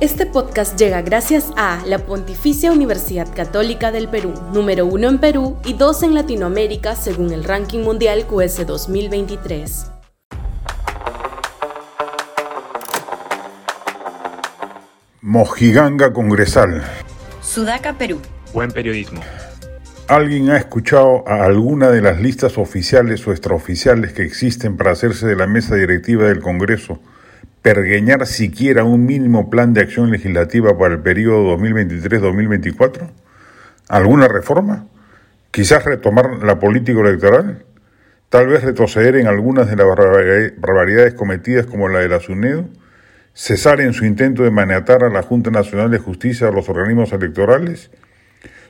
Este 0.00 0.24
podcast 0.24 0.78
llega 0.78 1.02
gracias 1.02 1.52
a 1.58 1.84
la 1.84 1.98
Pontificia 1.98 2.72
Universidad 2.72 3.28
Católica 3.34 3.92
del 3.92 4.08
Perú, 4.08 4.32
número 4.50 4.86
uno 4.86 5.10
en 5.10 5.18
Perú 5.18 5.58
y 5.62 5.74
dos 5.74 6.02
en 6.02 6.14
Latinoamérica 6.14 6.96
según 6.96 7.34
el 7.34 7.44
ranking 7.44 7.80
mundial 7.80 8.24
QS 8.26 8.66
2023. 8.66 9.90
Mojiganga 15.20 16.14
Congresal. 16.14 16.82
Sudaca, 17.42 17.98
Perú. 17.98 18.22
Buen 18.54 18.70
periodismo. 18.70 19.20
¿Alguien 20.08 20.48
ha 20.48 20.56
escuchado 20.56 21.28
a 21.28 21.44
alguna 21.44 21.90
de 21.90 22.00
las 22.00 22.18
listas 22.22 22.56
oficiales 22.56 23.26
o 23.26 23.32
extraoficiales 23.32 24.14
que 24.14 24.22
existen 24.22 24.78
para 24.78 24.92
hacerse 24.92 25.26
de 25.26 25.36
la 25.36 25.46
mesa 25.46 25.74
directiva 25.74 26.24
del 26.24 26.40
Congreso 26.40 27.00
pergueñar 27.62 28.26
siquiera 28.26 28.84
un 28.84 29.04
mínimo 29.04 29.50
plan 29.50 29.74
de 29.74 29.82
acción 29.82 30.10
legislativa 30.10 30.76
para 30.78 30.94
el 30.94 31.00
periodo 31.00 31.56
2023-2024? 31.58 33.10
¿Alguna 33.88 34.28
reforma? 34.28 34.86
¿Quizás 35.50 35.84
retomar 35.84 36.42
la 36.42 36.58
política 36.58 37.00
electoral? 37.00 37.64
¿Tal 38.28 38.46
vez 38.46 38.62
retroceder 38.62 39.16
en 39.16 39.26
algunas 39.26 39.68
de 39.68 39.76
las 39.76 39.86
barbaridades 39.86 41.14
cometidas 41.14 41.66
como 41.66 41.88
la 41.88 41.98
de 41.98 42.08
la 42.08 42.20
SUNEDO? 42.20 42.68
¿Cesar 43.32 43.80
en 43.80 43.92
su 43.92 44.04
intento 44.04 44.44
de 44.44 44.50
maniatar 44.50 45.02
a 45.02 45.10
la 45.10 45.22
Junta 45.22 45.50
Nacional 45.50 45.90
de 45.90 45.98
Justicia 45.98 46.48
a 46.48 46.52
los 46.52 46.68
organismos 46.68 47.12
electorales? 47.12 47.90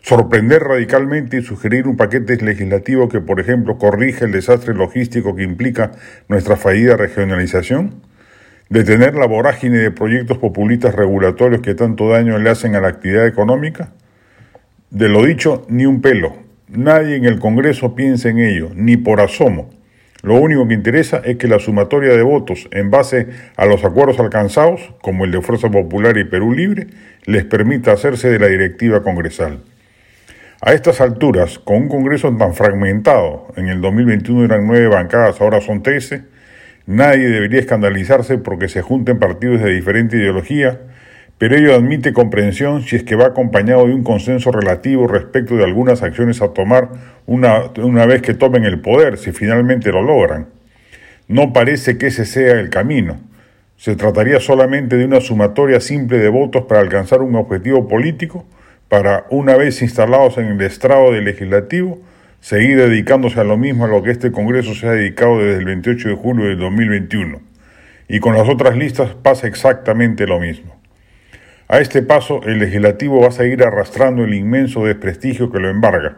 ¿Sorprender 0.01 0.63
radicalmente 0.63 1.37
y 1.37 1.43
sugerir 1.43 1.87
un 1.87 1.99
paquete 1.99 2.37
legislativo 2.37 3.09
que, 3.09 3.21
por 3.21 3.39
ejemplo, 3.39 3.77
corrija 3.77 4.25
el 4.25 4.33
desastre 4.33 4.75
logístico 4.75 5.37
que 5.37 5.43
implica 5.43 5.93
nuestra 6.29 6.57
fallida 6.57 6.97
regionalización? 6.97 8.10
Detener 8.71 9.17
la 9.17 9.27
vorágine 9.27 9.79
de 9.79 9.91
proyectos 9.91 10.39
populistas 10.39 10.95
regulatorios 10.95 11.61
que 11.61 11.75
tanto 11.75 12.09
daño 12.09 12.39
le 12.39 12.51
hacen 12.51 12.77
a 12.77 12.81
la 12.81 12.89
actividad 12.89 13.27
económica? 13.27 13.91
De 14.91 15.09
lo 15.09 15.25
dicho, 15.25 15.67
ni 15.69 15.87
un 15.87 16.01
pelo. 16.01 16.37
Nadie 16.69 17.17
en 17.17 17.25
el 17.25 17.41
Congreso 17.41 17.97
piensa 17.97 18.29
en 18.29 18.39
ello, 18.39 18.71
ni 18.75 18.97
por 18.97 19.21
asomo. 19.21 19.71
Lo 20.23 20.37
único 20.37 20.69
que 20.69 20.75
interesa 20.75 21.21
es 21.25 21.37
que 21.37 21.49
la 21.49 21.59
sumatoria 21.59 22.13
de 22.13 22.23
votos 22.23 22.69
en 22.71 22.91
base 22.91 23.27
a 23.57 23.67
los 23.67 23.85
acuerdos 23.85 24.21
alcanzados, 24.21 24.95
como 25.03 25.25
el 25.25 25.33
de 25.33 25.41
Fuerza 25.41 25.69
Popular 25.69 26.17
y 26.17 26.25
Perú 26.25 26.53
Libre, 26.53 26.87
les 27.25 27.45
permita 27.45 27.93
hacerse 27.93 28.31
de 28.31 28.39
la 28.39 28.47
directiva 28.47 29.03
congresal. 29.03 29.65
A 30.61 30.75
estas 30.75 31.01
alturas, 31.01 31.59
con 31.59 31.77
un 31.77 31.89
Congreso 31.89 32.37
tan 32.37 32.55
fragmentado, 32.55 33.49
en 33.57 33.69
el 33.69 33.81
2021 33.81 34.45
eran 34.45 34.67
nueve 34.67 34.87
bancadas, 34.89 35.41
ahora 35.41 35.61
son 35.61 35.83
trece, 35.83 36.23
Nadie 36.87 37.29
debería 37.29 37.61
escandalizarse 37.61 38.39
porque 38.39 38.69
se 38.69 38.83
junten 38.83 39.19
partidos 39.19 39.61
de 39.63 39.73
diferente 39.73 40.17
ideología, 40.17 40.81
pero 41.39 41.57
ello 41.57 41.75
admite 41.75 42.13
comprensión 42.13 42.83
si 42.83 42.97
es 42.97 43.03
que 43.03 43.17
va 43.17 43.27
acompañado 43.27 43.87
de 43.87 43.95
un 43.95 44.03
consenso 44.03 44.53
relativo 44.53 45.07
respecto 45.07 45.57
de 45.57 45.65
algunas 45.65 46.03
acciones 46.03 46.43
a 46.43 46.53
tomar 46.53 46.91
una, 47.27 47.71
una 47.79 48.05
vez 48.07 48.23
que 48.23 48.35
tomen 48.35 48.65
el 48.65 48.81
poder, 48.81 49.17
si 49.17 49.33
finalmente 49.33 49.91
lo 49.93 50.03
logran. 50.03 50.49
No 51.29 51.53
parece 51.53 51.97
que 51.97 52.09
ese 52.09 52.25
sea 52.25 52.61
el 52.61 52.71
camino. 52.71 53.21
Se 53.77 53.97
trataría 53.97 54.41
solamente 54.41 54.97
de 54.97 55.07
una 55.07 55.21
sumatoria 55.21 55.81
simple 55.81 56.19
de 56.19 56.29
votos 56.29 56.65
para 56.65 56.81
alcanzar 56.81 57.23
un 57.23 57.35
objetivo 57.37 57.89
político, 57.89 58.45
para, 58.89 59.25
una 59.31 59.57
vez 59.57 59.81
instalados 59.81 60.37
en 60.37 60.47
el 60.47 60.61
estrado 60.61 61.13
del 61.13 61.25
legislativo, 61.25 62.01
seguir 62.41 62.79
dedicándose 62.79 63.39
a 63.39 63.45
lo 63.45 63.57
mismo 63.57 63.85
a 63.85 63.89
lo 63.89 64.03
que 64.03 64.11
este 64.11 64.33
Congreso 64.33 64.75
se 64.75 64.89
ha 64.89 64.93
dedicado 64.93 65.39
desde 65.39 65.59
el 65.59 65.65
28 65.67 66.09
de 66.09 66.15
julio 66.17 66.47
del 66.47 66.59
2021. 66.59 67.41
Y 68.09 68.19
con 68.19 68.35
las 68.35 68.49
otras 68.49 68.77
listas 68.77 69.15
pasa 69.15 69.47
exactamente 69.47 70.27
lo 70.27 70.41
mismo. 70.41 70.81
A 71.69 71.79
este 71.79 72.03
paso, 72.03 72.41
el 72.43 72.59
legislativo 72.59 73.21
va 73.21 73.29
a 73.29 73.33
seguir 73.33 73.63
arrastrando 73.63 74.25
el 74.25 74.35
inmenso 74.35 74.85
desprestigio 74.85 75.53
que 75.53 75.61
lo 75.61 75.69
embarga. 75.69 76.17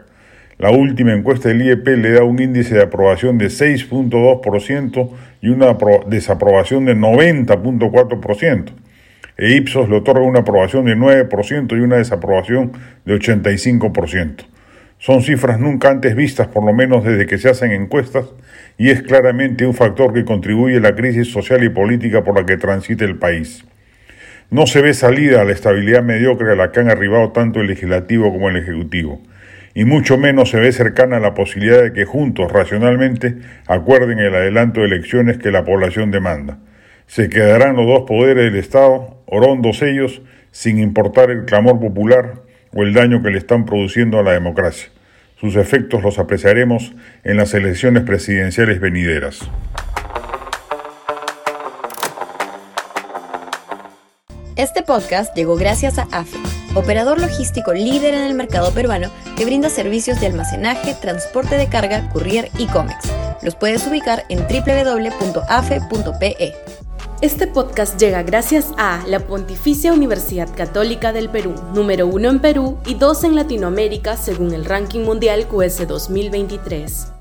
La 0.57 0.71
última 0.71 1.13
encuesta 1.13 1.49
del 1.49 1.61
IEP 1.61 1.87
le 1.87 2.11
da 2.11 2.23
un 2.23 2.39
índice 2.39 2.73
de 2.73 2.83
aprobación 2.83 3.37
de 3.37 3.47
6.2% 3.47 5.09
y 5.41 5.49
una 5.49 5.77
desaprobación 6.07 6.85
de 6.85 6.95
90.4%. 6.95 8.71
E 9.37 9.55
Ipsos 9.55 9.89
le 9.89 9.97
otorga 9.97 10.21
una 10.21 10.39
aprobación 10.39 10.85
de 10.85 10.95
9% 10.95 11.77
y 11.77 11.81
una 11.81 11.97
desaprobación 11.97 12.71
de 13.05 13.15
85%. 13.15 14.45
Son 15.03 15.21
cifras 15.21 15.59
nunca 15.59 15.89
antes 15.89 16.15
vistas, 16.15 16.47
por 16.47 16.65
lo 16.65 16.71
menos 16.71 17.03
desde 17.03 17.25
que 17.25 17.37
se 17.37 17.49
hacen 17.49 17.73
encuestas, 17.73 18.23
y 18.77 18.89
es 18.89 19.01
claramente 19.01 19.65
un 19.65 19.73
factor 19.73 20.13
que 20.13 20.23
contribuye 20.23 20.77
a 20.77 20.79
la 20.79 20.95
crisis 20.95 21.29
social 21.29 21.61
y 21.61 21.67
política 21.67 22.23
por 22.23 22.39
la 22.39 22.45
que 22.45 22.55
transita 22.55 23.03
el 23.03 23.17
país. 23.17 23.65
No 24.49 24.65
se 24.65 24.81
ve 24.81 24.93
salida 24.93 25.41
a 25.41 25.43
la 25.43 25.51
estabilidad 25.51 26.03
mediocre 26.03 26.53
a 26.53 26.55
la 26.55 26.71
que 26.71 26.79
han 26.79 26.89
arribado 26.89 27.33
tanto 27.33 27.59
el 27.59 27.67
legislativo 27.67 28.31
como 28.31 28.47
el 28.47 28.55
ejecutivo, 28.55 29.21
y 29.73 29.83
mucho 29.83 30.17
menos 30.17 30.51
se 30.51 30.61
ve 30.61 30.71
cercana 30.71 31.19
la 31.19 31.33
posibilidad 31.33 31.83
de 31.83 31.91
que 31.91 32.05
juntos, 32.05 32.49
racionalmente, 32.49 33.35
acuerden 33.67 34.19
el 34.19 34.33
adelanto 34.33 34.79
de 34.79 34.87
elecciones 34.87 35.37
que 35.37 35.51
la 35.51 35.65
población 35.65 36.11
demanda. 36.11 36.59
Se 37.07 37.27
quedarán 37.27 37.75
los 37.75 37.87
dos 37.87 38.03
poderes 38.07 38.45
del 38.45 38.55
Estado, 38.55 39.21
orondos 39.25 39.81
ellos, 39.81 40.21
sin 40.51 40.79
importar 40.79 41.29
el 41.29 41.43
clamor 41.43 41.77
popular 41.77 42.43
o 42.73 42.83
el 42.83 42.93
daño 42.93 43.21
que 43.21 43.29
le 43.29 43.37
están 43.37 43.65
produciendo 43.65 44.19
a 44.19 44.23
la 44.23 44.31
democracia. 44.31 44.89
Sus 45.39 45.55
efectos 45.55 46.03
los 46.03 46.19
apreciaremos 46.19 46.93
en 47.23 47.37
las 47.37 47.53
elecciones 47.53 48.03
presidenciales 48.03 48.79
venideras. 48.79 49.49
Este 54.55 54.83
podcast 54.83 55.35
llegó 55.35 55.55
gracias 55.55 55.97
a 55.97 56.03
AFE, 56.11 56.37
operador 56.75 57.19
logístico 57.19 57.73
líder 57.73 58.13
en 58.13 58.21
el 58.21 58.35
mercado 58.35 58.71
peruano 58.71 59.09
que 59.35 59.45
brinda 59.45 59.69
servicios 59.69 60.21
de 60.21 60.27
almacenaje, 60.27 60.93
transporte 60.93 61.57
de 61.57 61.67
carga, 61.67 62.07
courier 62.09 62.49
y 62.57 62.67
cómics. 62.67 63.11
Los 63.41 63.55
puedes 63.55 63.85
ubicar 63.87 64.23
en 64.29 64.39
www.afe.pe. 64.39 65.33
Este 67.23 67.47
podcast 67.47 67.97
llega 67.97 68.21
gracias 68.21 68.73
a 68.77 69.01
la 69.07 69.21
Pontificia 69.21 69.93
Universidad 69.93 70.53
Católica 70.53 71.13
del 71.13 71.29
Perú, 71.29 71.55
número 71.73 72.05
uno 72.05 72.29
en 72.29 72.41
Perú 72.41 72.77
y 72.85 72.95
dos 72.95 73.23
en 73.23 73.33
Latinoamérica 73.33 74.17
según 74.17 74.53
el 74.53 74.65
ranking 74.65 75.05
mundial 75.05 75.47
QS 75.47 75.87
2023. 75.87 77.12